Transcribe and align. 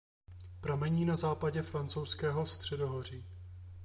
Pramení 0.61 1.05
na 1.05 1.15
západě 1.15 1.61
Francouzského 1.61 2.45
středohoří. 2.45 3.25